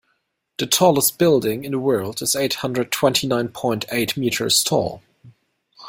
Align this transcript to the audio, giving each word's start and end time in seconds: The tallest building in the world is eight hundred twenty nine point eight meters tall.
The 0.57 0.65
tallest 0.65 1.19
building 1.19 1.63
in 1.63 1.73
the 1.73 1.77
world 1.77 2.23
is 2.23 2.35
eight 2.35 2.55
hundred 2.55 2.91
twenty 2.91 3.27
nine 3.27 3.49
point 3.49 3.85
eight 3.91 4.17
meters 4.17 4.63
tall. 4.63 5.03